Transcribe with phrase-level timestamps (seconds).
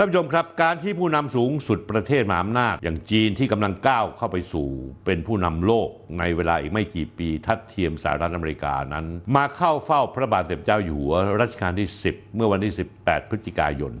[0.00, 4.68] ท่านผู้ชมครับ การที่ผู้นำสูงสุดประเทศมหาอำนาจ อย่างจีนที่กำลังก้าวเข้าไปสู่
[5.06, 9.06] เป็นผู้นำโลกในเวลาอีกไม่กี่ปีทัดเทียมสหรัฐอเมริกานั้น
[9.36, 13.92] มาเข้าเฝ้าพระบาทสมเด็จเจ้าอยู่หัวรัชกาลที่ 10 เมื่อวันที่ 18 พฤศจิกายน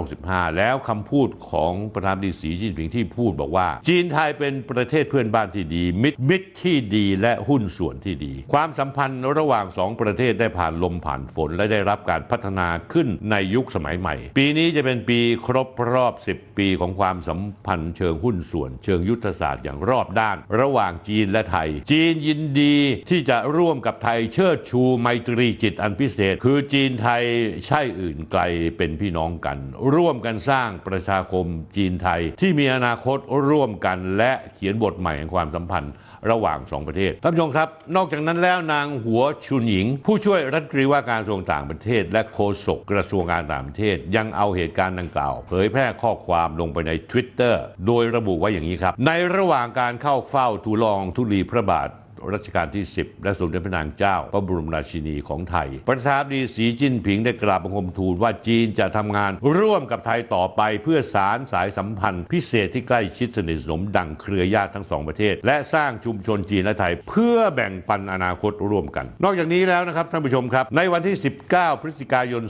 [0.00, 22.76] 2565 แล้วคำพูดของประธานดีสีจิ้นผิงที่พูดบอกว่า จีนไทยเป็นประเทศเพื่อนบ้านที่ดี มิตรมิตรที่ดีและหุ้นส่วนที่ดี ความสัมพันธ์ระหว่างสองประเทศได้ผ่านลมผ่านฝนและได้รับการพัฒนาขึ้นในยุคสมัยใหม่ ปีนี้จะเป็นปีครบรอบ 10 ปีของความสัมพันธ์เชิงหุ้นส่วน เชิงยุทธศาสตร์อย่างรอบด้าน ระหว่างจีนและไทย จีนยินดี
[23.10, 27.24] ที่จะร่วมกับไทยเชิดชูไมตรีจิตอันพิเศษ คือจีนไทย
[27.66, 28.42] ใช่อื่นไกล
[28.76, 29.58] เป็นพี่น้องกัน
[29.94, 31.46] ร่วมกันสร้างประชาคม
[31.76, 35.92] จีนไทยที่มีอนาคตร่วมกันและเขียนบทใหม่แห่งความสัมพันธ์
[36.30, 47.54] ระหว่างสองประเทศท่านผู้ชมครับ นอกจากนั้นแล้วนางหัวชุนหญิง ผู้ช่วยรัฐมนตรีว่าการกระทรวงต่างประเทศ และโฆษกกระทรวงการต่างประเทศ ยังเอาเหตุการณ์ดังกล่าว เผยแพร่ข้อความลงไปใน Twitter
[47.86, 51.88] โดยระบุไว้อย่างนี้ครับ ในระหว่างการเข้าเฝ้าทูลองทุลีพระบาท
[52.34, 71.16] รัชกาลที่ 10 และสมเด็จพระนางเจ้า พระบรมราชินีของไทย ประธานดีสีจิ้นผิงได้กราบบังคมทูลว่าจีนจะทำงานร่วมกับไทยต่อไปเพื่อสารสายสัมพันธ์ พิเศษที่ใกล้ชิดสนิทสนมดังเครือญาติทั้งสองประเทศ และสร้างชุมชนจีนและไทย เพื่อแบ่งปันอนาคตร่วมกัน นอกจากนี้แล้วนะครับท่านผู้ชมครับ ในวันที่
[71.50, 72.42] 19 พฤศจิกายน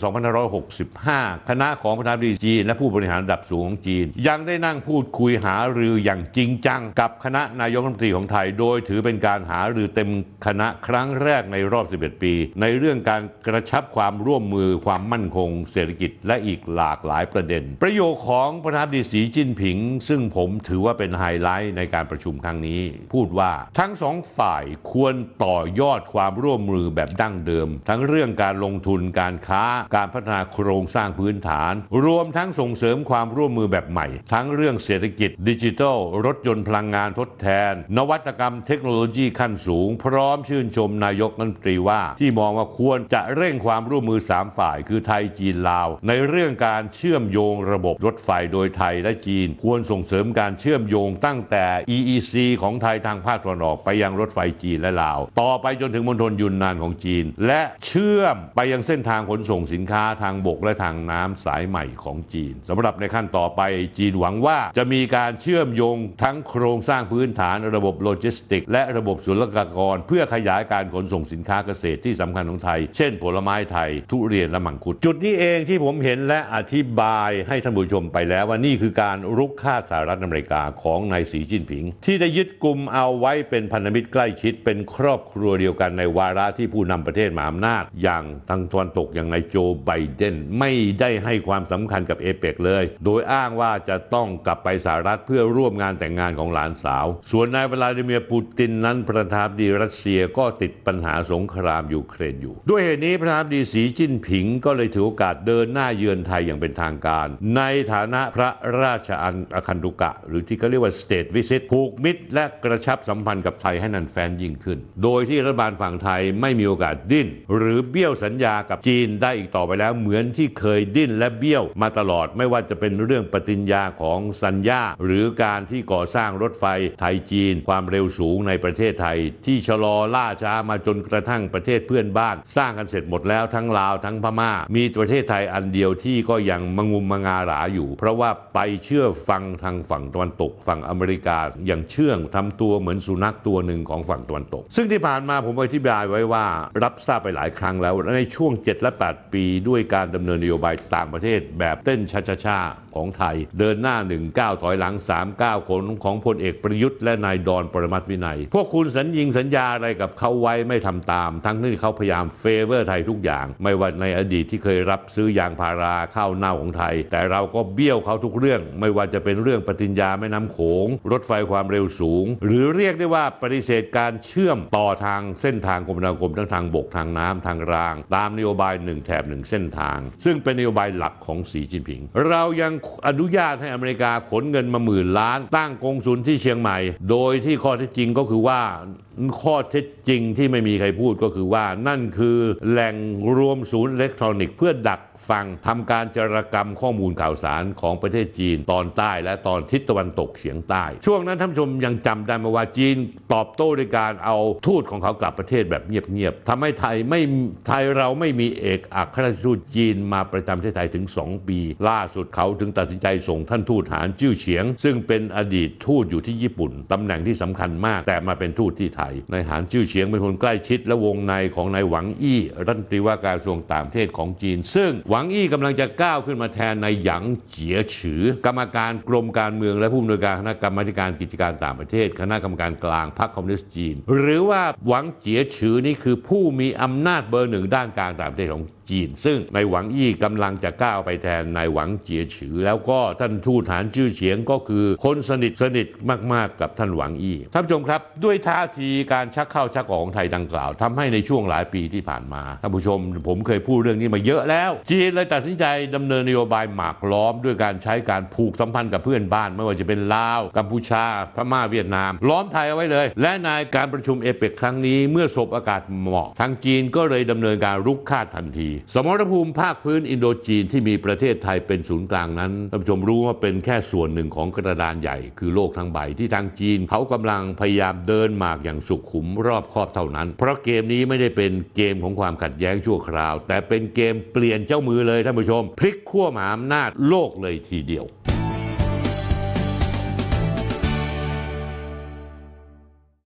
[0.71, 10.11] 2565 คณะของประธานดีจีน และผู้บริหารระดับสูงของจีน ยังได้นั่งพูดคุยหารืออย่างจริงจัง กับคณะนายกรัฐมนตรีของไทย โดยถือเป็นการหาหรือเต็ม
[10.47, 22.81] คณะครั้งแรกในรอบ 11 ปี ในเรื่องการกระชับความร่วมมือความมั่นคง เศรษฐกิจและอีกหลากหลายประเด็น ประโยคของประธานาธิบดีสีจิ้นผิง ซึ่งผมถือว่าเป็นไฮไลท์ในการประชุมครั้งนี้
[23.13, 29.65] พูดว่าทั้งสองฝ่ายควรต่อยอดความร่วมมือแบบดั้งเดิม ทั้งเรื่องการลงทุนการค้า
[29.97, 31.73] การพัฒนาโครงสร้างพื้นฐาน
[32.05, 51.67] รวมทั้งส่งเสริมความร่วมมือแบบใหม่ ทั้งเรื่องเศรษฐกิจดิจิทัล รถยนต์พลังงานทดแทน นวัตกรรมเทคโนโลยีขั้นสูง พร้อมชื่นชมนายกรัฐมนตรีว่า ที่มองว่าควรจะเร่งความร่วมมือ 3 ฝ่าย คือไทยจีนลาว ในเรื่องการเชื่อมโยงระบบรถไฟโดยไทยและจีน ควรส่งเสริมการเชื่อมโยงตั้งแต่
[51.97, 63.61] EEC ของไทยทางภาคตะวันออกไปยังรถไฟจีนและลาว ต่อไปจนถึงมณฑลยุนนานของจีน และเชื่อมไปยังเส้นทางขนส่งสินค้าทางบกและทางน้ำสายใหม่ของจีนสำหรับในขั้นต่อไป
[63.99, 90.71] จีนหวังว่าจะมีการเชื่อมโยงทั้งโครงสร้างพื้นฐานระบบโลจิสติก และระบบศุลกากร เพื่อขยายการขนส่งสินค้าเกษตรที่สำคัญของไทย เช่น ผลไม้ไทย ทุเรียนและมังคุด จุดนี้เองที่ผมเห็นและอธิบายให้ท่านผู้ชมไปแล้วว่านี่คือการรุกฆ่าสหรัฐอเมริกาของนายสีจิ้นผิง ที่ได้ยึดกลุ่มเอาไว้เป็นพันธมิตรใกล้ชิดเป็นครอบครัวเดียวกันในวาระที่ผู้นำประเทศมหาอำนาจ อย่างทางตะวันตกอย่างนายโจไบเดนไม่
[91.01, 107.27] ได้ให้ความสำคัญกับเอเปกเลย โดยอ้างว่าจะต้องกลับไปสหรัฐเพื่อร่วมงานแต่งงานของหลานสาว ส่วนนายวลาดิเมียร์ปูตินนั้นประธานาธิบดีรัสเซียก็ติดปัญหาสงครามยูเครนอยู่ ด้วยเหตุนี้ประธานาธิบดีสีจิ้นผิงก็เลยถือโอกาสเดินหน้าเยือนไทยอย่างเป็นทางการ
[107.57, 108.51] ในฐานะพระ
[108.83, 126.65] ราชอันอคันตุกะ หรือที่เขาเรียกว่า state visit ผูกมิตร และกระชับสัมพันธ์กับไทยให้นันแฟนยิ่งขึ้น โดยที่รัฐบาลฝั่งไทยไม่มีโอกาสดิ้น หรือเบี้ยวสัญญากับจีนได้อีกต่อไปแล้วเหมือนที่เคยดิ้นและเบี้ยวมาตลอดไม่ว่าจะเป็นเรื่องปฏิญญาของสัญญา หรือการที่ก่อสร้างรถไฟ
[127.01, 146.47] ไทยจีน ความเร็วสูงในประเทศไทยที่ชะลอล่าช้ามาจนกระทั่งประเทศเพื่อนบ้าน สร้างกันเสร็จหมดแล้วทั้งลาวทั้งพม่า มีประเทศไทยอันเดียวที่ก็ยังมงุมมงาหราอยู่ เพราะว่าไปเชื่อฟังทางฝั่งตะวันตก ฝั่งอเมริกาอย่างเชื่องทำตัวเหมือนสุนัขตัวหนึ่งของฝั่งตะวันตก ซึ่งที่ผ่านมาผมอธิบายไว้ว่า
[146.83, 152.01] รับทราบไปหลายครั้งแล้วในช่วง 7 และ 8 ปีด้วยการดำเนินนโยบายต่างประเทศแบบเต้น
[152.47, 172.27] ช้าๆของไทย เดินหน้า 1 9 ถอยหลัง 3 9 คนของพลเอกประยุทธ์และนายดอนปรมัตถ์วินัย พวกคุณสัญญิงสัญญาอะไรกับเขาไว้ไม่ทำตาม ทั้งที่เขาพยายาม favor ไทยทุกอย่าง ไม่ว่าในอดีตที่เคยรับซื้อยางพาราข้าวเน่าของไทย แต่เราก็เบี้ยวเขาทุกเรื่อง ไม่ว่าจะเป็นเรื่องปฏิญญาแม่น้ำโขง รถไฟความเร็วสูง
[172.45, 182.73] หรือเรียกได้ว่าปฏิเสธการเชื่อมต่อทางเส้นทางคมนาคมทั้งทางบกทางน้ำทางราง ตามนโยบายหนึ่งแถบหนึ่งเส้นทาง ซึ่งเป็นนโยบายหลักของสีจิ้นผิง เรายัง
[183.07, 186.79] อนุญาตให้อเมริกาขนเงินมาหมื่นล้าน ตั้งกงสุลที่เชียงใหม่
[187.11, 189.05] โดยที่ข้อเท็จจริงก็คือว่า um,
[189.41, 192.39] ข้อเท็จจริงที่ไม่มีใครพูดก็คือว่านั่นคือ
[192.71, 192.97] แหล่ง
[193.37, 195.01] รวมศูนย์อิเล็กทรอนิกส์เพื่อดัก
[195.31, 202.97] ฟังทำการจารกรรมข้อมูลข่าวสารของประเทศจีนตอนใต้และตอนทิศตะวันตกเฉียงใต้ ช่วงนั้นท่านชมยังจำได้ไหมว่าจีน
[203.35, 207.21] ตอบโต้ด้วยการเอาทูตของเขากลับประเทศแบบเงียบๆทำให้ไทยไม่
[207.69, 211.59] ไทยเราไม่มีเอกอัครราชทูตจีนมาประจำประเทศไทยถึง 2 ปี
[211.89, 245.87] ล่าสุดเขาถึงตัดสินใจส่งท่านทูตหานจิ้วเฉียง ซึ่งเป็นอดีตทูตอยู่ที่ญี่ปุ่นตำแหน่งที่สำคัญมาก แต่มาเป็นทูตที่ไทยนายหานจิ้วเฉียงเป็นคนใกล้ชิดและวงในของนายหวังอี้รัฐมนตรีว่าการกระทรวงต่างประเทศของจีน ซึ่งหวังอี้กำลังจะก้าวขึ้นมาแทนนายหยางเจียฉือ กรรมการกรมการเมืองและผู้อำนวยการคณะกรรมาการกิจการต่างประเทศ คณะกรรมการกลางพรรคคอมมิวนิสต์จีน หรือว่าหวังเจียฉือนี่คือผู้มีอำนาจเบอร์หนึ่งด้านการต่างประเทศของ จีน ซึ่งนายหวังอี้กำลังจะก้าวไปแทนนายหวังเจียฉือ แล้วก็ท่านทูตฐานชื่อเฉียงก็คือคนสนิทสนิท
[246.33, 252.99] มากๆกับท่านหวังอี้ท่านผู้ชมครับด้วยท่าทีการชักเข้าชักออกของไทยดังกล่าวทำให้ในช่วงหลายปีที่ผ่านมาท่านผู้ชม
[253.29, 255.65] ผมเคยพูดเรื่องนี้มาเยอะแล้ว จีนเลยตัดสินใจ
[255.95, 261.05] ดำเนินนโยบายหมากล้อม ด้วยการใช้การผูกสัมพันธ์กับเพื่อนบ้าน ไม่ว่าจะเป็นลาว กัมพูชา
[261.37, 288.07] พม่าเวียดนาม ล้อมไทยเอาไว้เลย และในการประชุมเอเปกครั้งนี้เมื่อสบอากาศเหมาะ ทางจีนก็เลยดำเนินการรุกคาดทันทีสมรภูมิภาคพื้นอินโดจีนที่มีประเทศไทยเป็นศูนย์กลางนั้นท่านผู้ชมรู้ว่าเป็นแค่ส่วนหนึ่งของกระดานใหญ่ คือโลกทั้งใบที่ทางจีน เขากำลังพยายามเดินหมากอย่างสุขุมรอบครอบเท่านั้น เพราะเกมนี้ไม่ได้เป็นเกมของความขัดแย้งชั่วคราว แต่เป็นเกมเปลี่ยนเจ้ามือเลยท่านผู้ชม พลิกขั้วหมาอำนาจโลกเลยทีเดียว